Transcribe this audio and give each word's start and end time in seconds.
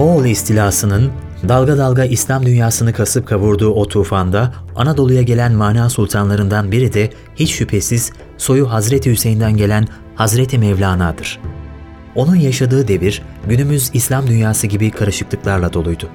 Moğol 0.00 0.24
istilasının 0.24 1.10
dalga 1.48 1.78
dalga 1.78 2.04
İslam 2.04 2.46
dünyasını 2.46 2.92
kasıp 2.92 3.26
kavurduğu 3.26 3.70
o 3.70 3.88
tufanda 3.88 4.54
Anadolu'ya 4.76 5.22
gelen 5.22 5.52
mana 5.52 5.90
sultanlarından 5.90 6.72
biri 6.72 6.92
de 6.92 7.10
hiç 7.36 7.50
şüphesiz 7.50 8.12
soyu 8.38 8.70
Hazreti 8.70 9.10
Hüseyin'den 9.10 9.56
gelen 9.56 9.88
Hazreti 10.14 10.58
Mevlana'dır. 10.58 11.40
Onun 12.14 12.36
yaşadığı 12.36 12.88
devir 12.88 13.22
günümüz 13.48 13.90
İslam 13.94 14.26
dünyası 14.26 14.66
gibi 14.66 14.90
karışıklıklarla 14.90 15.72
doluydu. 15.72 16.08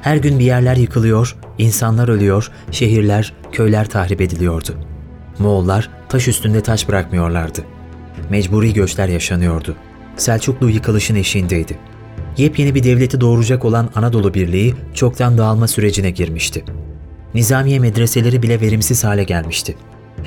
Her 0.00 0.16
gün 0.16 0.38
bir 0.38 0.44
yerler 0.44 0.76
yıkılıyor, 0.76 1.36
insanlar 1.58 2.08
ölüyor, 2.08 2.50
şehirler, 2.70 3.32
köyler 3.52 3.88
tahrip 3.88 4.20
ediliyordu. 4.20 4.74
Moğollar 5.38 5.90
taş 6.08 6.28
üstünde 6.28 6.62
taş 6.62 6.88
bırakmıyorlardı. 6.88 7.60
Mecburi 8.30 8.72
göçler 8.72 9.08
yaşanıyordu. 9.08 9.76
Selçuklu 10.16 10.70
yıkılışın 10.70 11.14
eşiğindeydi. 11.14 11.93
Yepyeni 12.36 12.74
bir 12.74 12.82
devleti 12.82 13.20
doğuracak 13.20 13.64
olan 13.64 13.90
Anadolu 13.94 14.34
Birliği 14.34 14.74
çoktan 14.94 15.38
dağılma 15.38 15.68
sürecine 15.68 16.10
girmişti. 16.10 16.64
Nizamiye 17.34 17.78
medreseleri 17.78 18.42
bile 18.42 18.60
verimsiz 18.60 19.04
hale 19.04 19.24
gelmişti. 19.24 19.76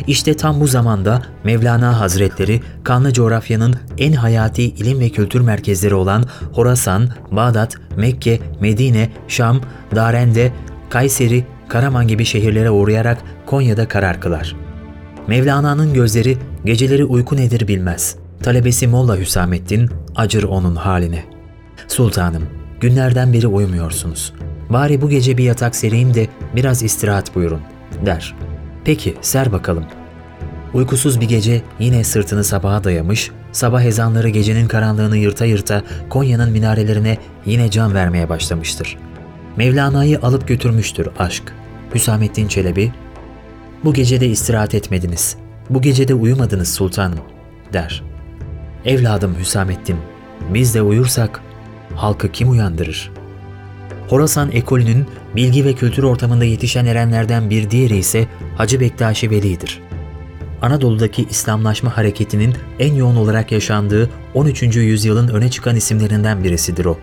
İşte 0.08 0.38
tam 0.38 0.62
bu 0.62 0.68
zamanda 0.68 1.22
Mevlana 1.44 2.00
Hazretleri 2.00 2.62
kanlı 2.84 3.14
coğrafyanın 3.14 3.76
en 3.98 4.14
hayati 4.14 4.64
ilim 4.64 5.00
ve 5.00 5.10
kültür 5.10 5.42
merkezleri 5.42 5.96
olan 5.96 6.24
Horasan, 6.54 7.10
Bağdat, 7.32 7.76
Mekke, 7.98 8.40
Medine, 8.62 9.10
Şam, 9.28 9.62
Darende, 9.96 10.52
Kayseri, 10.90 11.46
Karaman 11.68 12.08
gibi 12.08 12.26
şehirlere 12.26 12.70
uğrayarak 12.70 13.18
Konya'da 13.46 13.88
karar 13.88 14.22
kılar. 14.22 14.56
Mevlana'nın 15.28 15.94
gözleri 15.94 16.38
geceleri 16.66 17.06
uyku 17.06 17.38
nedir 17.38 17.68
bilmez. 17.68 18.16
Talebesi 18.44 18.88
Molla 18.88 19.18
Hüsamettin 19.18 19.90
acır 20.16 20.44
onun 20.44 20.76
haline. 20.76 21.37
Sultanım, 21.88 22.44
günlerden 22.80 23.34
beri 23.34 23.48
uyumuyorsunuz. 23.48 24.34
Bari 24.70 25.02
bu 25.02 25.10
gece 25.10 25.38
bir 25.38 25.44
yatak 25.44 25.76
sereyim 25.76 26.14
de 26.14 26.28
biraz 26.56 26.84
istirahat 26.84 27.36
buyurun, 27.36 27.62
der. 28.06 28.36
Peki, 28.86 29.16
ser 29.22 29.52
bakalım. 29.52 29.86
Uykusuz 30.74 31.22
bir 31.22 31.28
gece 31.28 31.62
yine 31.80 32.04
sırtını 32.04 32.44
sabaha 32.44 32.84
dayamış, 32.84 33.32
sabah 33.52 33.84
ezanları 33.84 34.30
gecenin 34.30 34.68
karanlığını 34.68 35.18
yırta 35.18 35.46
yırta 35.46 35.84
Konya'nın 36.10 36.52
minarelerine 36.52 37.18
yine 37.46 37.72
can 37.72 37.94
vermeye 37.94 38.30
başlamıştır. 38.30 38.98
Mevlana'yı 39.58 40.20
alıp 40.20 40.48
götürmüştür 40.48 41.08
aşk. 41.20 41.44
Hüsamettin 41.96 42.48
Çelebi, 42.48 42.92
''Bu 43.84 43.94
gece 43.94 44.22
de 44.22 44.28
istirahat 44.28 44.76
etmediniz, 44.76 45.36
bu 45.70 45.82
gece 45.82 46.08
de 46.08 46.14
uyumadınız 46.14 46.74
sultanım.'' 46.74 47.22
der. 47.74 48.04
''Evladım 48.86 49.36
Hüsamettin, 49.40 49.98
biz 50.54 50.76
de 50.76 50.82
uyursak 50.82 51.42
halkı 51.98 52.32
kim 52.32 52.52
uyandırır?'' 52.52 53.28
Horasan 54.10 54.52
ekolünün 54.52 55.06
bilgi 55.36 55.66
ve 55.66 55.74
kültür 55.74 56.04
ortamında 56.04 56.46
yetişen 56.46 56.86
erenlerden 56.86 57.50
bir 57.50 57.70
diğeri 57.70 57.98
ise 57.98 58.28
Hacı 58.56 58.80
Bektaşi 58.80 59.32
Veli'dir. 59.32 59.82
Anadolu'daki 60.62 61.26
İslamlaşma 61.30 61.98
hareketinin 61.98 62.56
en 62.80 62.94
yoğun 62.94 63.16
olarak 63.16 63.52
yaşandığı 63.52 64.10
13. 64.34 64.64
yüzyılın 64.64 65.28
öne 65.28 65.50
çıkan 65.50 65.76
isimlerinden 65.76 66.44
birisidir 66.44 66.86
o. 66.86 66.98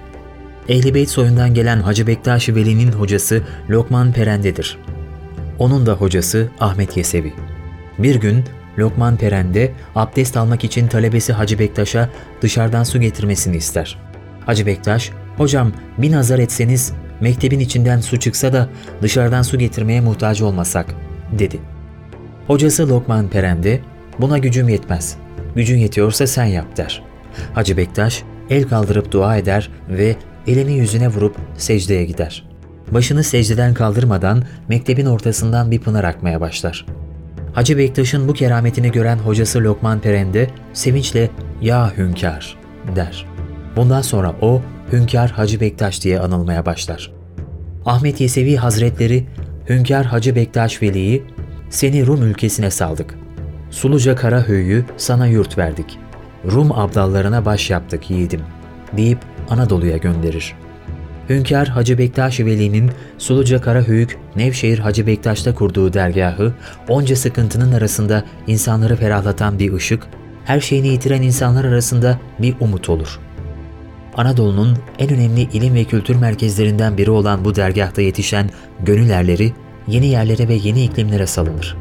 Ehl-i 0.69 0.95
Beyt 0.95 1.11
soyundan 1.11 1.55
gelen 1.55 1.81
Hacı 1.81 2.07
Bektaşi 2.07 2.55
Veli'nin 2.55 2.93
hocası 2.93 3.43
Lokman 3.71 4.13
Perende'dir. 4.13 4.79
Onun 5.59 5.87
da 5.87 5.93
hocası 5.93 6.49
Ahmet 6.61 6.97
Yesevi. 6.97 7.33
Bir 7.99 8.15
gün 8.15 8.45
Lokman 8.79 9.17
Perende 9.17 9.73
abdest 9.95 10.37
almak 10.37 10.65
için 10.65 10.89
talebesi 10.89 11.33
Hacı 11.33 11.59
Bektaş'a 11.59 12.11
dışarıdan 12.43 12.85
su 12.85 13.01
getirmesini 13.01 13.57
ister. 13.57 14.04
Hacı 14.47 14.67
Bektaş, 14.67 15.11
''Hocam 15.37 15.73
bir 15.99 16.13
nazar 16.13 16.39
etseniz 16.39 16.93
mektebin 17.21 17.61
içinden 17.61 18.01
su 18.01 18.19
çıksa 18.19 18.53
da 18.53 18.69
dışarıdan 19.03 19.43
su 19.43 19.59
getirmeye 19.59 20.01
muhtaç 20.01 20.43
olmasak.'' 20.43 20.95
dedi. 21.39 21.61
Hocası 22.47 22.89
Lokman 22.89 23.29
Perende, 23.29 23.81
''Buna 24.19 24.39
gücüm 24.39 24.69
yetmez. 24.69 25.17
Gücün 25.57 25.79
yetiyorsa 25.79 26.27
sen 26.27 26.45
yap.'' 26.45 26.77
der. 26.77 27.03
Hacı 27.55 27.77
Bektaş 27.77 28.23
el 28.51 28.69
kaldırıp 28.69 29.13
dua 29.13 29.37
eder 29.37 29.71
ve 29.89 30.17
elini 30.47 30.73
yüzüne 30.73 31.09
vurup 31.09 31.37
secdeye 31.57 32.05
gider. 32.05 32.49
Başını 32.91 33.25
secdeden 33.25 33.75
kaldırmadan 33.75 34.43
mektebin 34.69 35.07
ortasından 35.07 35.71
bir 35.71 35.81
pınar 35.81 36.05
akmaya 36.05 36.41
başlar. 36.41 36.87
Hacı 37.53 37.79
Bektaş'ın 37.79 38.29
bu 38.29 38.33
kerametini 38.33 38.93
gören 38.93 39.19
hocası 39.19 39.65
Lokman 39.65 40.01
Perende 40.01 40.51
sevinçle 40.73 41.31
''Ya 41.61 41.93
hünkâr'' 41.97 42.57
der. 42.97 43.34
Bundan 43.77 44.03
sonra 44.03 44.35
o 44.41 44.63
Hünkâr 44.93 45.31
Hacı 45.31 45.61
Bektaş 45.61 46.05
diye 46.05 46.21
anılmaya 46.21 46.67
başlar. 46.67 47.13
Ahmet 47.87 48.21
Yesevi 48.21 48.57
Hazretleri 48.57 49.27
Hünkâr 49.69 50.05
Hacı 50.05 50.37
Bektaş 50.37 50.83
Veli'yi 50.83 51.25
seni 51.71 52.07
Rum 52.07 52.23
ülkesine 52.23 52.71
saldık. 52.71 53.15
Suluca 53.71 54.17
Karahöy'ü 54.17 54.85
sana 54.97 55.27
yurt 55.27 55.59
verdik. 55.59 55.99
Rum 56.53 56.73
abdallarına 56.73 57.45
baş 57.45 57.71
yaptık 57.71 58.11
yiğidim 58.11 58.41
deyip 58.97 59.19
Anadolu'ya 59.51 59.97
gönderir. 59.97 60.55
Hünkâr 61.29 61.67
Hacı 61.67 61.99
Bektaş 61.99 62.41
Veli'nin 62.41 62.91
Suluca 63.19 63.61
Karahöyük, 63.61 64.19
Nevşehir 64.37 64.79
Hacı 64.79 65.07
Bektaş'ta 65.07 65.55
kurduğu 65.55 65.93
dergahı, 65.93 66.53
onca 66.89 67.17
sıkıntının 67.17 67.73
arasında 67.73 68.25
insanları 68.47 68.97
ferahlatan 68.97 69.59
bir 69.59 69.73
ışık, 69.73 70.07
her 70.45 70.61
şeyini 70.61 70.89
yitiren 70.89 71.23
insanlar 71.23 71.65
arasında 71.65 72.19
bir 72.39 72.55
umut 72.61 72.89
olur. 72.89 73.21
Anadolu'nun 74.17 74.79
en 74.99 75.11
önemli 75.11 75.41
ilim 75.41 75.75
ve 75.75 75.85
kültür 75.85 76.17
merkezlerinden 76.17 76.99
biri 76.99 77.11
olan 77.11 77.45
bu 77.45 77.57
dergahta 77.57 78.03
yetişen 78.03 78.51
gönül 78.85 79.11
erleri 79.11 79.53
yeni 79.89 80.07
yerlere 80.07 80.49
ve 80.49 80.55
yeni 80.55 80.85
iklimlere 80.85 81.27
salınır. 81.27 81.77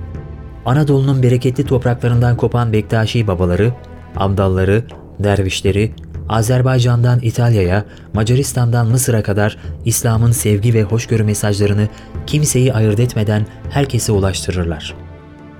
Anadolu'nun 0.65 1.23
bereketli 1.23 1.65
topraklarından 1.65 2.37
kopan 2.37 2.73
Bektaşi 2.73 3.27
babaları, 3.27 3.73
Abdalları, 4.15 4.83
dervişleri, 5.19 5.91
Azerbaycan'dan 6.29 7.19
İtalya'ya, 7.21 7.85
Macaristan'dan 8.13 8.87
Mısır'a 8.87 9.23
kadar 9.23 9.57
İslam'ın 9.85 10.31
sevgi 10.31 10.73
ve 10.73 10.83
hoşgörü 10.83 11.23
mesajlarını 11.23 11.87
kimseyi 12.27 12.73
ayırt 12.73 12.99
etmeden 12.99 13.45
herkese 13.69 14.11
ulaştırırlar. 14.11 14.95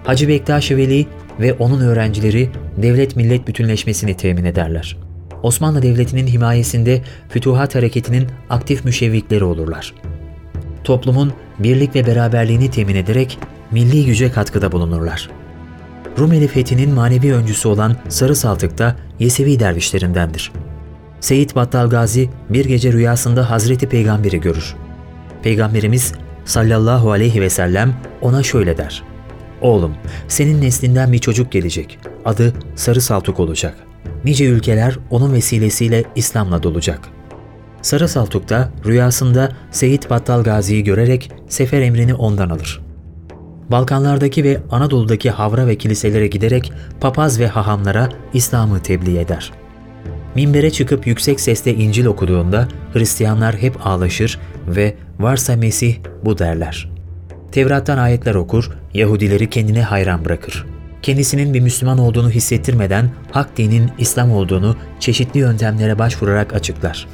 Hacı 0.04 0.28
Bektaş 0.28 0.72
Veli 0.72 1.08
ve 1.40 1.54
onun 1.54 1.82
öğrencileri 1.82 2.50
devlet 2.78 3.16
millet 3.16 3.48
bütünleşmesini 3.48 4.18
temin 4.18 4.46
ederler. 4.46 4.98
Osmanlı 5.44 5.81
Devleti'nin 5.81 6.28
himayesinde 6.28 7.02
Fütuhat 7.30 7.76
Hareketi'nin 7.76 8.28
aktif 8.50 8.86
müşevvikleri 8.86 9.44
olurlar. 9.44 9.94
Toplumun 10.84 11.34
birlik 11.59 11.96
ve 11.96 12.08
beraberliğini 12.08 12.72
temin 12.72 12.96
ederek 12.96 13.40
milli 13.72 14.06
güce 14.06 14.31
katkıda 14.31 14.72
bulunurlar. 14.72 15.30
Rumeli 16.20 16.48
fethinin 16.48 16.94
manevi 16.94 17.34
öncüsü 17.34 17.68
olan 17.68 17.96
Sarı 18.09 18.36
Saltık 18.36 18.78
da 18.78 18.96
Yesevi 19.20 19.59
dervişlerindendir. 19.59 20.52
Seyit 21.20 21.56
Battal 21.56 21.90
Gazi 21.90 22.30
bir 22.50 22.66
gece 22.66 22.94
rüyasında 22.94 23.50
Hazreti 23.50 23.90
Peygamber'i 23.90 24.42
görür. 24.42 24.75
Peygamberimiz 25.44 26.14
sallallahu 26.46 27.12
aleyhi 27.12 27.42
ve 27.42 27.50
sellem 27.50 27.96
ona 28.22 28.44
şöyle 28.44 28.78
der. 28.78 29.04
Oğlum, 29.62 29.94
senin 30.28 30.62
neslinden 30.62 31.14
bir 31.14 31.20
çocuk 31.20 31.52
gelecek. 31.52 32.00
Adı 32.25 32.54
Sarı 32.75 33.02
Saltuk 33.02 33.40
olacak. 33.40 33.75
Nice 34.26 34.46
ülkeler 34.46 34.98
onun 35.10 35.34
vesilesiyle 35.34 36.04
İslam'la 36.16 36.64
dolacak. 36.64 37.00
Sarı 37.81 38.08
Saltuk 38.08 38.50
da 38.50 38.70
rüyasında 38.86 39.50
Seyit 39.72 40.10
Battal 40.10 40.44
Gazi'yi 40.44 40.84
görerek 40.84 41.31
sefer 41.50 41.81
emrini 41.81 42.14
ondan 42.14 42.50
alır. 42.50 42.81
Balkanlardaki 43.72 44.44
ve 44.44 44.60
Anadolu'daki 44.72 45.31
havra 45.31 45.68
ve 45.68 45.75
kiliselere 45.75 46.28
giderek 46.28 46.74
papaz 47.02 47.40
ve 47.40 47.48
hahamlara 47.48 48.10
İslam'ı 48.34 48.80
tebliğ 48.80 49.20
eder. 49.20 49.52
Minbere 50.36 50.72
çıkıp 50.72 51.08
yüksek 51.08 51.40
sesle 51.40 51.74
İncil 51.74 52.06
okuduğunda 52.06 52.68
Hristiyanlar 52.94 53.56
hep 53.56 53.88
ağlaşır 53.88 54.40
ve 54.68 54.96
varsa 55.19 55.56
Mesih 55.56 55.96
bu 56.26 56.38
derler. 56.38 56.90
Tevrat'tan 57.52 57.98
ayetler 57.98 58.36
okur, 58.36 58.69
Yahudileri 58.94 59.50
kendine 59.50 59.81
hayran 59.81 60.26
bırakır. 60.26 60.66
Kendisinin 61.04 61.54
bir 61.54 61.60
Müslüman 61.60 61.98
olduğunu 61.98 62.30
hissettirmeden 62.30 63.10
hak 63.32 63.58
dinin 63.58 63.92
İslam 63.98 64.32
olduğunu 64.32 64.76
çeşitli 65.00 65.40
yöntemlere 65.40 66.00
başvurarak 66.00 66.54
açıklar. 66.54 67.08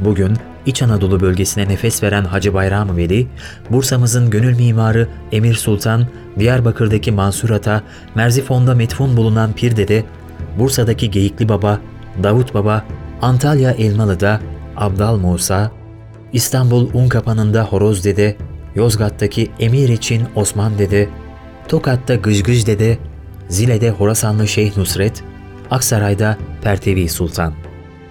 Bugün 0.00 0.36
İç 0.66 0.82
Anadolu 0.82 1.20
bölgesine 1.20 1.68
nefes 1.68 2.02
veren 2.02 2.24
Hacı 2.24 2.54
Bayram 2.54 2.96
Veli, 2.96 3.26
Bursa'mızın 3.70 4.30
gönül 4.30 4.56
mimarı 4.56 5.08
Emir 5.32 5.54
Sultan, 5.54 6.06
Diyarbakır'daki 6.38 7.12
Mansur 7.12 7.50
Ata, 7.50 7.82
Merzifon'da 8.14 8.74
metfun 8.74 9.16
bulunan 9.16 9.52
Pir 9.52 9.76
Dede, 9.76 10.04
Bursa'daki 10.58 11.10
Geyikli 11.10 11.48
Baba, 11.48 11.80
Davut 12.22 12.54
Baba, 12.54 12.84
Antalya 13.22 13.70
Elmalı'da 13.70 14.40
Abdal 14.76 15.16
Musa, 15.16 15.70
İstanbul 16.32 16.90
Unkapanı'nda 16.94 17.64
Horoz 17.64 18.04
Dede, 18.04 18.36
Yozgat'taki 18.74 19.50
Emir 19.60 19.88
için 19.88 20.22
Osman 20.34 20.78
Dede, 20.78 21.08
Tokat'ta 21.68 22.14
Gıjgıj 22.14 22.66
Dede, 22.66 22.98
Zile'de 23.48 23.90
Horasanlı 23.90 24.48
Şeyh 24.48 24.76
Nusret, 24.76 25.22
Aksaray'da 25.70 26.38
Pertevi 26.62 27.08
Sultan. 27.08 27.54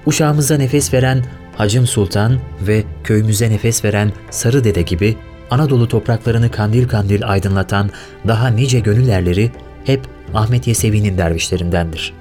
Uşağımıza 0.06 0.57
nefes 0.57 0.94
veren 0.94 1.24
Hacım 1.56 1.88
Sultan 1.88 2.39
ve 2.62 2.84
köyümüze 3.04 3.50
nefes 3.50 3.86
veren 3.86 4.12
Sarı 4.30 4.63
Dede 4.63 4.81
gibi 4.81 5.18
Anadolu 5.51 5.88
topraklarını 5.88 6.51
kandil 6.51 6.88
kandil 6.88 7.30
aydınlatan 7.30 7.89
daha 8.28 8.48
nice 8.48 8.80
gönül 8.80 9.07
erleri 9.07 9.51
hep 9.86 10.01
Ahmet 10.34 10.68
Yesevi'nin 10.68 11.18
dervişlerindendir. 11.18 12.13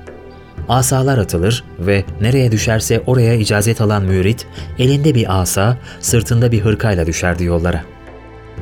Asalar 0.69 1.19
atılır 1.19 1.65
ve 1.79 2.05
nereye 2.21 2.53
düşerse 2.53 3.03
oraya 3.07 3.35
icazet 3.35 3.81
alan 3.81 4.03
mürit, 4.03 4.47
elinde 4.79 5.15
bir 5.15 5.41
asa, 5.41 5.79
sırtında 6.01 6.53
bir 6.53 6.61
hırkayla 6.61 7.07
düşerdi 7.07 7.45
yollara. 7.45 7.96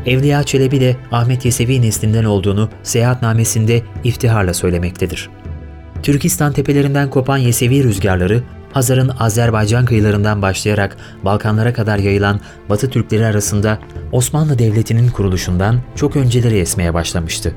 Evliya 0.07 0.43
Çelebi 0.43 0.81
de 0.81 0.97
Ahmet 1.13 1.45
Yesevi 1.45 1.83
neslinden 1.83 2.25
olduğunu 2.25 2.69
seyahatnamesinde 2.83 3.83
iftiharla 4.05 4.55
söylemektedir. 4.55 5.31
Türkistan 6.03 6.53
tepelerinden 6.53 7.11
kopan 7.11 7.39
Yesevi 7.39 7.85
rüzgarları, 7.85 8.43
Hazar'ın 8.73 9.11
Azerbaycan 9.19 9.85
kıyılarından 9.85 10.43
başlayarak 10.43 10.97
Balkanlara 11.25 11.73
kadar 11.73 11.99
yayılan 11.99 12.41
Batı 12.69 12.91
Türkleri 12.91 13.27
arasında 13.27 13.79
Osmanlı 14.13 14.59
Devleti'nin 14.59 15.09
kuruluşundan 15.09 15.81
çok 15.97 16.17
önceleri 16.17 16.59
esmeye 16.59 16.95
başlamıştı. 16.95 17.55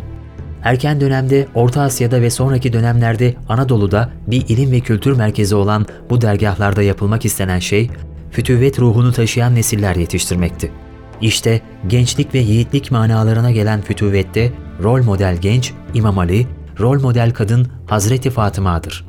Erken 0.64 1.02
dönemde 1.02 1.48
Orta 1.56 1.82
Asya'da 1.82 2.22
ve 2.22 2.30
sonraki 2.30 2.74
dönemlerde 2.74 3.36
Anadolu'da 3.50 4.10
bir 4.28 4.48
ilim 4.48 4.72
ve 4.72 4.80
kültür 4.80 5.12
merkezi 5.12 5.56
olan 5.56 5.86
bu 6.10 6.22
dergahlarda 6.22 6.82
yapılmak 6.82 7.26
istenen 7.26 7.60
şey, 7.60 7.90
fütüvvet 8.32 8.80
ruhunu 8.80 9.12
taşıyan 9.12 9.56
nesiller 9.56 9.96
yetiştirmekti. 9.96 10.72
İşte 11.22 11.62
gençlik 11.88 12.34
ve 12.34 12.40
yiğitlik 12.40 12.92
manalarına 12.92 13.52
gelen 13.52 13.82
fütüvvette 13.82 14.52
rol 14.84 15.04
model 15.04 15.38
genç 15.42 15.74
İmam 15.94 16.20
Ali, 16.20 16.48
rol 16.80 17.02
model 17.02 17.32
kadın 17.32 17.68
Hazreti 17.88 18.30
Fatıma'dır. 18.30 19.06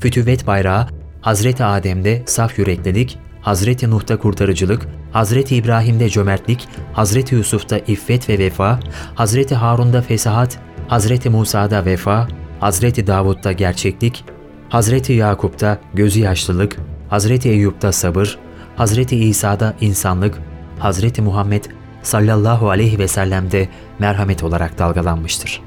Fütüvvet 0.00 0.46
bayrağı 0.46 0.86
Hazreti 1.20 1.64
Adem'de 1.64 2.22
saf 2.26 2.58
yüreklilik, 2.58 3.18
Hazreti 3.40 3.90
Nuh'ta 3.90 4.18
kurtarıcılık, 4.18 4.86
Hazreti 5.12 5.56
İbrahim'de 5.56 6.08
cömertlik, 6.08 6.68
Hazreti 6.92 7.34
Yusuf'ta 7.34 7.78
iffet 7.78 8.28
ve 8.28 8.38
vefa, 8.38 8.80
Hazreti 9.14 9.54
Harun'da 9.54 10.02
fesahat, 10.02 10.58
Hazreti 10.88 11.30
Musa'da 11.30 11.84
vefa, 11.84 12.28
Hazreti 12.60 13.06
Davud'da 13.06 13.52
gerçeklik, 13.52 14.24
Hazreti 14.68 15.12
Yakup'ta 15.12 15.78
gözü 15.94 16.20
yaşlılık, 16.20 16.76
Hazreti 17.08 17.48
Eyyub'da 17.48 17.92
sabır, 17.92 18.38
Hazreti 18.76 19.16
İsa'da 19.16 19.74
insanlık, 19.80 20.38
Hazreti 20.78 21.22
Muhammed 21.22 21.64
sallallahu 22.02 22.70
aleyhi 22.70 22.98
ve 22.98 23.08
sellem'de 23.08 23.68
merhamet 23.98 24.42
olarak 24.42 24.78
dalgalanmıştır. 24.78 25.60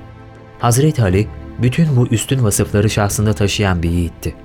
Hazreti 0.60 1.02
Ali 1.02 1.28
bütün 1.62 1.96
bu 1.96 2.08
üstün 2.08 2.44
vasıfları 2.44 2.90
şahsında 2.90 3.34
taşıyan 3.34 3.84
bir 3.84 3.90
yiğitti. 3.90 4.36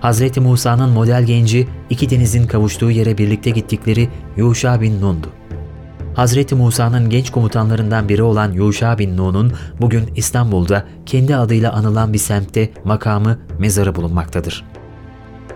Hazreti 0.00 0.40
Musa'nın 0.40 0.90
model 0.90 1.24
genci 1.24 1.68
iki 1.90 2.10
denizin 2.10 2.46
kavuştuğu 2.46 2.90
yere 2.90 3.18
birlikte 3.18 3.50
gittikleri 3.50 4.08
Yuşa 4.36 4.80
bin 4.80 5.00
Nun'du. 5.00 5.28
Hazreti 6.14 6.54
Musa'nın 6.54 7.10
genç 7.10 7.30
komutanlarından 7.30 8.08
biri 8.08 8.22
olan 8.22 8.52
Yuşa 8.52 8.98
bin 8.98 9.16
Nun'un 9.16 9.52
bugün 9.80 10.10
İstanbul'da 10.16 10.84
kendi 11.06 11.36
adıyla 11.36 11.72
anılan 11.72 12.12
bir 12.12 12.18
semtte 12.18 12.70
makamı, 12.84 13.38
mezarı 13.58 13.94
bulunmaktadır. 13.94 14.64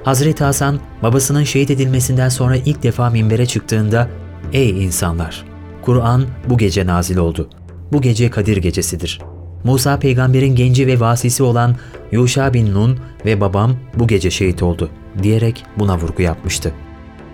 Hazreti 0.05 0.45
Hasan 0.45 0.81
babasının 1.03 1.45
şehit 1.45 1.71
edilmesinden 1.71 2.29
sonra 2.29 2.57
ilk 2.57 2.83
defa 2.83 3.11
minbere 3.11 3.47
çıktığında 3.47 4.09
Ey 4.53 4.85
insanlar! 4.85 5.45
Kur'an 5.83 6.27
bu 6.49 6.59
gece 6.59 6.87
nazil 6.87 7.17
oldu. 7.17 7.49
Bu 7.93 8.01
gece 8.01 8.31
Kadir 8.31 8.57
gecesidir. 8.57 9.21
Musa 9.65 9.99
peygamberin 9.99 10.55
genci 10.55 10.87
ve 10.87 11.01
vasisi 11.01 11.43
olan 11.43 11.77
Yuşa 12.13 12.55
bin 12.55 12.75
Nun 12.75 12.99
ve 13.25 13.41
babam 13.41 13.77
bu 13.95 14.07
gece 14.07 14.31
şehit 14.31 14.63
oldu 14.63 14.91
diyerek 15.23 15.65
buna 15.79 15.99
vurgu 15.99 16.23
yapmıştı. 16.23 16.73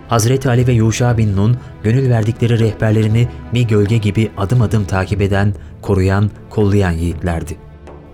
Hazreti 0.07 0.49
Ali 0.49 0.67
ve 0.67 0.73
Yuşa 0.73 1.17
bin 1.17 1.35
Nun 1.35 1.57
gönül 1.83 2.09
verdikleri 2.09 2.59
rehberlerini 2.59 3.27
bir 3.53 3.61
gölge 3.61 3.97
gibi 3.97 4.31
adım 4.37 4.61
adım 4.61 4.85
takip 4.85 5.21
eden, 5.21 5.53
koruyan, 5.81 6.31
kollayan 6.49 6.91
yiğitlerdi. 6.91 7.57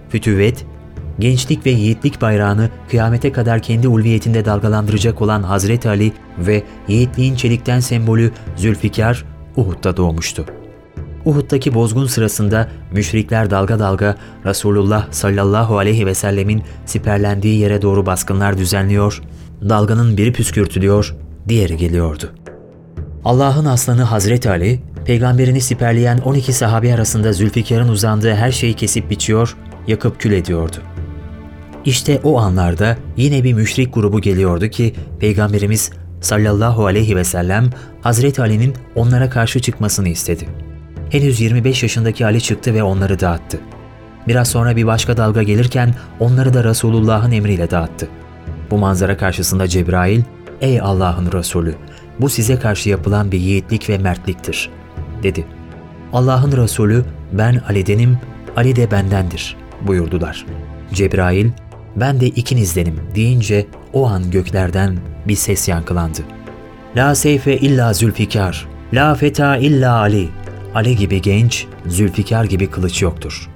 Fütüvvet, 0.09 0.65
gençlik 1.19 1.65
ve 1.65 1.69
yiğitlik 1.69 2.21
bayrağını 2.21 2.69
kıyamete 2.89 3.31
kadar 3.31 3.61
kendi 3.61 3.87
ulviyetinde 3.87 4.45
dalgalandıracak 4.45 5.21
olan 5.21 5.43
Hazreti 5.43 5.89
Ali 5.89 6.13
ve 6.37 6.63
yiğitliğin 6.87 7.35
çelikten 7.35 7.79
sembolü 7.79 8.31
Zülfikar, 8.55 9.25
Uhud'da 9.55 9.97
doğmuştu. 9.97 10.45
Uhud'daki 11.25 11.73
bozgun 11.73 12.05
sırasında 12.05 12.69
müşrikler 12.91 13.51
dalga 13.51 13.79
dalga 13.79 14.15
Resulullah 14.45 15.11
sallallahu 15.11 15.77
aleyhi 15.77 16.05
ve 16.05 16.13
sellemin 16.13 16.63
siperlendiği 16.85 17.59
yere 17.59 17.81
doğru 17.81 18.05
baskınlar 18.05 18.57
düzenliyor, 18.57 19.21
dalganın 19.69 20.17
biri 20.17 20.33
püskürtülüyor, 20.33 21.15
diğeri 21.47 21.77
geliyordu. 21.77 22.29
Allah'ın 23.25 23.65
aslanı 23.65 24.03
Hazreti 24.03 24.49
Ali, 24.49 24.79
peygamberini 25.05 25.61
siperleyen 25.61 26.17
12 26.17 26.53
sahabe 26.53 26.93
arasında 26.93 27.33
Zülfikar'ın 27.33 27.89
uzandığı 27.89 28.33
her 28.33 28.51
şeyi 28.51 28.73
kesip 28.73 29.09
biçiyor, 29.09 29.57
yakıp 29.87 30.19
kül 30.19 30.31
ediyordu. 30.31 30.75
İşte 31.85 32.19
o 32.23 32.39
anlarda 32.39 32.97
yine 33.17 33.43
bir 33.43 33.53
müşrik 33.53 33.93
grubu 33.93 34.21
geliyordu 34.21 34.67
ki 34.67 34.93
Peygamberimiz 35.19 35.91
sallallahu 36.21 36.85
aleyhi 36.85 37.15
ve 37.15 37.23
sellem 37.23 37.69
Hazreti 38.01 38.41
Ali'nin 38.41 38.73
onlara 38.95 39.29
karşı 39.29 39.59
çıkmasını 39.59 40.09
istedi. 40.09 40.47
Henüz 41.09 41.41
25 41.41 41.83
yaşındaki 41.83 42.25
Ali 42.25 42.41
çıktı 42.41 42.73
ve 42.73 42.83
onları 42.83 43.19
dağıttı. 43.19 43.59
Biraz 44.27 44.47
sonra 44.47 44.75
bir 44.75 44.85
başka 44.85 45.17
dalga 45.17 45.43
gelirken 45.43 45.95
onları 46.19 46.53
da 46.53 46.63
Resulullah'ın 46.63 47.31
emriyle 47.31 47.71
dağıttı. 47.71 48.07
Bu 48.71 48.77
manzara 48.77 49.17
karşısında 49.17 49.67
Cebrail, 49.67 50.21
''Ey 50.61 50.81
Allah'ın 50.81 51.31
Resulü, 51.31 51.75
bu 52.19 52.29
size 52.29 52.59
karşı 52.59 52.89
yapılan 52.89 53.31
bir 53.31 53.39
yiğitlik 53.39 53.89
ve 53.89 53.97
mertliktir.'' 53.97 54.69
dedi. 55.23 55.45
Allah'ın 56.13 56.51
Resulü, 56.51 57.05
''Ben 57.31 57.61
Ali'denim, 57.69 58.17
Ali 58.55 58.75
de 58.75 58.91
bendendir.'' 58.91 59.55
buyurdular. 59.87 60.45
Cebrail, 60.93 61.49
''Ben 61.95 62.19
de 62.19 62.27
ikinizdenim.'' 62.27 63.01
deyince 63.15 63.65
o 63.93 64.07
an 64.07 64.31
göklerden 64.31 64.97
bir 65.27 65.35
ses 65.35 65.67
yankılandı. 65.67 66.19
La 66.97 67.15
seyfe 67.15 67.57
illa 67.57 67.93
Zülfikar, 67.93 68.67
la 68.93 69.15
feta 69.15 69.57
illa 69.57 69.93
Ali. 69.93 70.29
Ali 70.75 70.95
gibi 70.95 71.21
genç, 71.21 71.67
Zülfikar 71.85 72.43
gibi 72.43 72.67
kılıç 72.67 73.01
yoktur. 73.01 73.49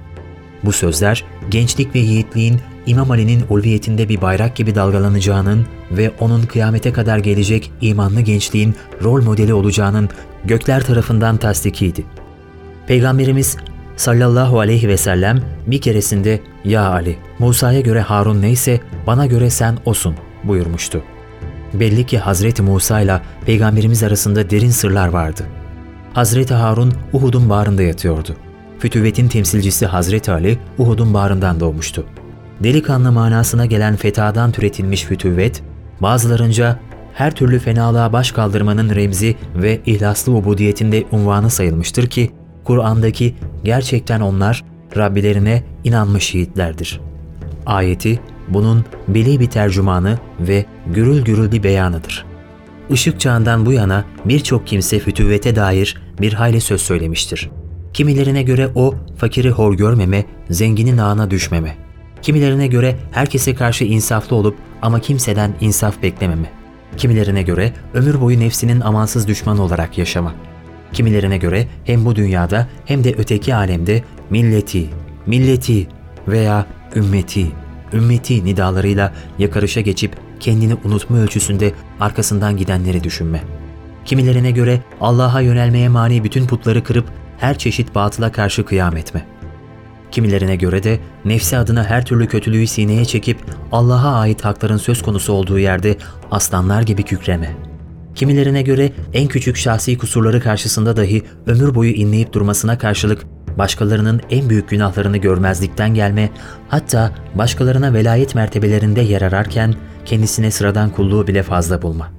Bu 0.64 0.72
sözler 0.72 1.24
gençlik 1.50 1.94
ve 1.94 1.98
yiğitliğin 1.98 2.60
İmam 2.86 3.10
Ali'nin 3.10 3.44
ulviyetinde 3.50 4.08
bir 4.08 4.20
bayrak 4.20 4.56
gibi 4.56 4.74
dalgalanacağının 4.74 5.66
ve 5.90 6.10
onun 6.20 6.42
kıyamete 6.42 6.92
kadar 6.92 7.18
gelecek 7.18 7.72
imanlı 7.80 8.20
gençliğin 8.20 8.74
rol 9.02 9.22
modeli 9.22 9.54
olacağının 9.54 10.08
gökler 10.44 10.84
tarafından 10.84 11.36
tasdikiydi. 11.36 12.04
Peygamberimiz 12.86 13.56
sallallahu 13.98 14.60
aleyhi 14.60 14.88
ve 14.88 14.96
sellem 14.96 15.42
bir 15.66 15.80
keresinde 15.80 16.40
''Ya 16.64 16.88
Ali, 16.88 17.16
Musa'ya 17.38 17.80
göre 17.80 18.00
Harun 18.00 18.42
neyse 18.42 18.80
bana 19.06 19.26
göre 19.26 19.50
sen 19.50 19.78
osun.'' 19.84 20.14
buyurmuştu. 20.44 21.02
Belli 21.74 22.06
ki 22.06 22.18
Hazreti 22.18 22.62
Musa 22.62 23.00
ile 23.00 23.20
Peygamberimiz 23.46 24.02
arasında 24.02 24.50
derin 24.50 24.70
sırlar 24.70 25.08
vardı. 25.08 25.42
Hazreti 26.12 26.54
Harun 26.54 26.92
Uhud'un 27.12 27.50
bağrında 27.50 27.82
yatıyordu. 27.82 28.36
Fütüvetin 28.78 29.28
temsilcisi 29.28 29.86
Hazreti 29.86 30.32
Ali 30.32 30.58
Uhud'un 30.78 31.14
bağrından 31.14 31.60
doğmuştu. 31.60 32.06
Delikanlı 32.60 33.12
manasına 33.12 33.66
gelen 33.66 33.96
fetadan 33.96 34.52
türetilmiş 34.52 35.04
fütüvet, 35.04 35.62
bazılarınca 36.00 36.78
her 37.14 37.34
türlü 37.34 37.58
fenalığa 37.58 38.12
baş 38.12 38.32
kaldırmanın 38.32 38.94
remzi 38.94 39.36
ve 39.56 39.80
ihlaslı 39.86 40.32
ubudiyetinde 40.32 41.04
unvanı 41.12 41.50
sayılmıştır 41.50 42.06
ki, 42.06 42.30
Kur'an'daki 42.68 43.34
gerçekten 43.64 44.20
onlar 44.20 44.64
Rabbilerine 44.96 45.62
inanmış 45.84 46.34
yiğitlerdir. 46.34 47.00
Ayeti 47.66 48.20
bunun 48.48 48.84
beli 49.08 49.40
bir 49.40 49.46
tercümanı 49.46 50.18
ve 50.40 50.64
gürül 50.86 51.24
gürül 51.24 51.52
bir 51.52 51.62
beyanıdır. 51.62 52.24
Işık 52.90 53.20
çağından 53.20 53.66
bu 53.66 53.72
yana 53.72 54.04
birçok 54.24 54.66
kimse 54.66 54.98
fütüvvete 54.98 55.56
dair 55.56 55.96
bir 56.20 56.32
hayli 56.32 56.60
söz 56.60 56.82
söylemiştir. 56.82 57.50
Kimilerine 57.94 58.42
göre 58.42 58.68
o 58.74 58.94
fakiri 59.16 59.50
hor 59.50 59.74
görmeme, 59.74 60.24
zenginin 60.50 60.98
ağına 60.98 61.30
düşmeme. 61.30 61.76
Kimilerine 62.22 62.66
göre 62.66 62.96
herkese 63.12 63.54
karşı 63.54 63.84
insaflı 63.84 64.36
olup 64.36 64.56
ama 64.82 65.00
kimseden 65.00 65.54
insaf 65.60 66.02
beklememe. 66.02 66.50
Kimilerine 66.96 67.42
göre 67.42 67.72
ömür 67.94 68.20
boyu 68.20 68.40
nefsinin 68.40 68.80
amansız 68.80 69.28
düşmanı 69.28 69.62
olarak 69.62 69.98
yaşama. 69.98 70.34
Kimilerine 70.92 71.38
göre 71.38 71.66
hem 71.84 72.04
bu 72.04 72.16
dünyada 72.16 72.68
hem 72.84 73.04
de 73.04 73.14
öteki 73.18 73.54
alemde 73.54 74.02
milleti, 74.30 74.86
milleti 75.26 75.88
veya 76.28 76.66
ümmeti, 76.96 77.46
ümmeti 77.92 78.44
nidalarıyla 78.44 79.12
yakarışa 79.38 79.80
geçip 79.80 80.16
kendini 80.40 80.74
unutma 80.84 81.18
ölçüsünde 81.18 81.72
arkasından 82.00 82.56
gidenleri 82.56 83.04
düşünme. 83.04 83.40
Kimilerine 84.04 84.50
göre 84.50 84.80
Allah'a 85.00 85.40
yönelmeye 85.40 85.88
mani 85.88 86.24
bütün 86.24 86.46
putları 86.46 86.84
kırıp 86.84 87.04
her 87.38 87.58
çeşit 87.58 87.94
batıla 87.94 88.32
karşı 88.32 88.64
kıyam 88.64 88.96
etme. 88.96 89.26
Kimilerine 90.10 90.56
göre 90.56 90.82
de 90.82 91.00
nefsi 91.24 91.56
adına 91.56 91.84
her 91.84 92.04
türlü 92.04 92.26
kötülüğü 92.26 92.66
sineye 92.66 93.04
çekip 93.04 93.38
Allah'a 93.72 94.20
ait 94.20 94.44
hakların 94.44 94.76
söz 94.76 95.02
konusu 95.02 95.32
olduğu 95.32 95.58
yerde 95.58 95.96
aslanlar 96.30 96.82
gibi 96.82 97.02
kükreme. 97.02 97.67
Kimilerine 98.18 98.62
göre 98.62 98.92
en 99.14 99.28
küçük 99.28 99.56
şahsi 99.56 99.98
kusurları 99.98 100.40
karşısında 100.40 100.96
dahi 100.96 101.22
ömür 101.46 101.74
boyu 101.74 101.90
inleyip 101.90 102.32
durmasına 102.32 102.78
karşılık 102.78 103.26
başkalarının 103.58 104.20
en 104.30 104.50
büyük 104.50 104.68
günahlarını 104.68 105.16
görmezlikten 105.16 105.94
gelme, 105.94 106.30
hatta 106.68 107.12
başkalarına 107.34 107.94
velayet 107.94 108.34
mertebelerinde 108.34 109.00
yer 109.00 109.22
ararken 109.22 109.74
kendisine 110.04 110.50
sıradan 110.50 110.90
kulluğu 110.90 111.26
bile 111.26 111.42
fazla 111.42 111.82
bulma. 111.82 112.10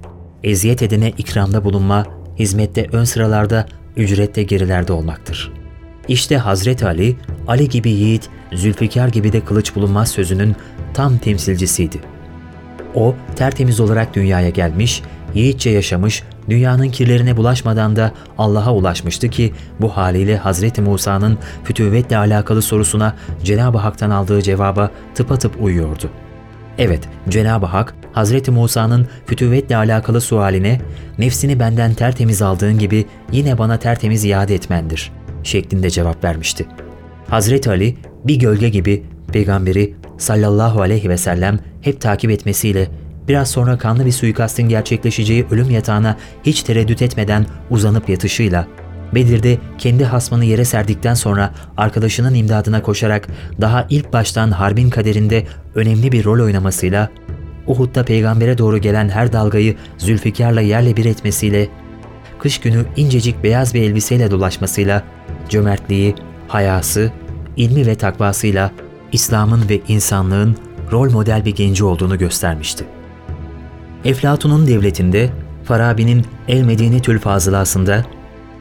Eziyet 0.44 0.82
edene 0.82 1.10
ikramda 1.10 1.64
bulunma, 1.64 2.06
hizmette 2.40 2.88
ön 2.92 3.04
sıralarda, 3.04 3.66
ücrette 3.96 4.44
gerilerde 4.44 4.94
olmaktır. 4.94 5.54
İşte 6.08 6.38
Hazreti 6.38 6.86
Ali, 6.86 7.18
Ali 7.48 7.70
gibi 7.70 7.90
yiğit, 7.90 8.30
Zülfikar 8.54 9.08
gibi 9.08 9.34
de 9.34 9.46
kılıç 9.46 9.76
bulunmaz 9.76 10.10
sözünün 10.10 10.56
tam 10.94 11.18
temsilcisiydi. 11.18 11.98
O 12.96 13.16
tertemiz 13.36 13.80
olarak 13.80 14.16
dünyaya 14.16 14.50
gelmiş, 14.50 15.04
yiğitçe 15.36 15.70
yaşamış, 15.70 16.24
dünyanın 16.50 16.90
kirlerine 16.90 17.38
bulaşmadan 17.38 17.96
da 17.96 18.12
Allah'a 18.38 18.74
ulaşmıştı 18.74 19.30
ki 19.30 19.54
bu 19.82 19.90
haliyle 19.90 20.38
Hazreti 20.38 20.82
Musa'nın 20.82 21.38
fütüvvetle 21.64 22.18
alakalı 22.18 22.62
sorusuna 22.62 23.16
Cenab-ı 23.44 23.78
Hak'tan 23.78 24.10
aldığı 24.10 24.42
cevaba 24.42 24.92
tıpatıp 25.16 25.64
uyuyordu. 25.64 26.10
Evet, 26.78 27.02
Cenab-ı 27.30 27.66
Hak 27.66 27.96
Hazreti 28.12 28.52
Musa'nın 28.52 29.08
fütüvvetle 29.26 29.78
alakalı 29.78 30.22
sualine 30.22 30.82
nefsini 31.18 31.60
benden 31.60 31.94
tertemiz 31.94 32.42
aldığın 32.42 32.80
gibi 32.80 33.06
yine 33.32 33.58
bana 33.58 33.80
tertemiz 33.80 34.26
iade 34.26 34.56
etmendir 34.56 35.12
şeklinde 35.44 35.90
cevap 35.90 36.24
vermişti. 36.24 36.66
Hazreti 37.30 37.70
Ali 37.70 37.96
bir 38.26 38.36
gölge 38.36 38.70
gibi 38.70 39.04
peygamberi 39.34 39.96
sallallahu 40.18 40.82
aleyhi 40.82 41.10
ve 41.10 41.18
sellem 41.18 41.60
hep 41.82 42.02
takip 42.02 42.32
etmesiyle 42.32 42.88
biraz 43.30 43.52
sonra 43.52 43.78
kanlı 43.78 44.06
bir 44.06 44.12
suikastin 44.12 44.70
gerçekleşeceği 44.70 45.46
ölüm 45.52 45.70
yatağına 45.70 46.18
hiç 46.44 46.64
tereddüt 46.64 47.02
etmeden 47.02 47.46
uzanıp 47.70 48.10
yatışıyla, 48.10 48.68
Bedir'de 49.16 49.58
kendi 49.78 50.06
hasmını 50.06 50.46
yere 50.46 50.66
serdikten 50.66 51.14
sonra 51.14 51.54
arkadaşının 51.78 52.34
imdadına 52.34 52.82
koşarak 52.82 53.28
daha 53.62 53.88
ilk 53.90 54.14
baştan 54.14 54.52
harbin 54.52 54.90
kaderinde 54.90 55.44
önemli 55.76 56.12
bir 56.12 56.26
rol 56.26 56.46
oynamasıyla, 56.46 57.10
Uhud'da 57.68 58.06
peygambere 58.06 58.58
doğru 58.58 58.78
gelen 58.78 59.10
her 59.10 59.34
dalgayı 59.34 59.76
Zülfikar'la 59.98 60.62
yerle 60.62 60.98
bir 60.98 61.06
etmesiyle, 61.06 61.68
kış 62.40 62.60
günü 62.60 62.86
incecik 62.96 63.44
beyaz 63.44 63.74
bir 63.74 63.82
elbiseyle 63.82 64.32
dolaşmasıyla, 64.32 65.04
cömertliği, 65.50 66.16
hayası, 66.48 67.12
ilmi 67.58 67.86
ve 67.86 67.96
takvasıyla 67.96 68.72
İslam'ın 69.12 69.70
ve 69.70 69.80
insanlığın 69.88 70.58
rol 70.92 71.12
model 71.12 71.46
bir 71.46 71.56
genci 71.56 71.84
olduğunu 71.84 72.18
göstermişti. 72.18 72.99
Eflatun'un 74.06 74.68
devletinde, 74.68 75.30
Farabi'nin 75.64 76.26
El 76.48 76.62
Medinetül 76.62 77.20
Fazılasında, 77.20 78.06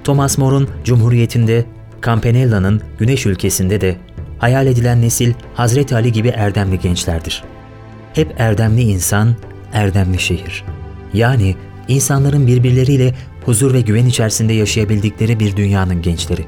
Thomas 0.05 0.39
More'un 0.39 0.69
Cumhuriyetinde, 0.85 1.65
Campanella'nın 2.05 2.81
Güneş 2.99 3.27
ülkesinde 3.27 3.81
de 3.81 3.97
hayal 4.39 4.67
edilen 4.67 5.03
nesil 5.03 5.33
Hazreti 5.55 5.95
Ali 5.95 6.13
gibi 6.13 6.29
erdemli 6.29 6.79
gençlerdir. 6.79 7.43
Hep 8.15 8.41
erdemli 8.41 8.83
insan, 8.83 9.37
erdemli 9.73 10.19
şehir. 10.19 10.65
Yani 11.15 11.57
insanların 11.89 12.47
birbirleriyle 12.47 13.15
huzur 13.45 13.75
ve 13.75 13.81
güven 13.81 14.07
içerisinde 14.07 14.53
yaşayabildikleri 14.53 15.41
bir 15.41 15.57
dünyanın 15.57 16.03
gençleri. 16.03 16.45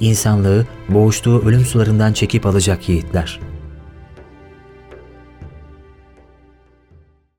İnsanlığı 0.00 0.66
boğuştuğu 0.88 1.42
ölüm 1.48 1.64
sularından 1.64 2.12
çekip 2.12 2.46
alacak 2.46 2.88
yiğitler.'' 2.88 3.51